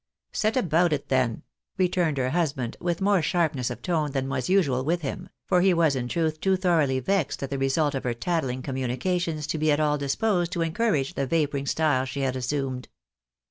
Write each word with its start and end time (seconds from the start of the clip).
"Set 0.31 0.57
about 0.57 0.91
it, 0.91 1.09
then," 1.09 1.43
returned 1.77 2.17
her 2.17 2.31
husband, 2.31 2.75
with 2.81 3.01
more 3.01 3.21
sharp 3.21 3.53
ness 3.53 3.69
of 3.69 3.83
tone 3.83 4.09
than 4.13 4.27
was 4.27 4.49
usual 4.49 4.83
with 4.83 5.01
him, 5.01 5.29
for 5.45 5.61
he 5.61 5.75
was 5.75 5.95
in 5.95 6.07
truth 6.07 6.39
too 6.41 6.55
thoroughly 6.55 6.99
vexed 6.99 7.43
at 7.43 7.51
the 7.51 7.57
result 7.59 7.93
of 7.93 8.03
her 8.03 8.15
tattling 8.15 8.63
communications 8.63 9.45
to 9.45 9.59
be 9.59 9.71
at 9.71 9.79
all 9.79 9.99
disposed 9.99 10.51
to 10.53 10.63
encourage 10.63 11.13
the 11.13 11.27
vapouring 11.27 11.67
style 11.67 12.03
she 12.03 12.21
had 12.21 12.35
assumed. 12.35 12.89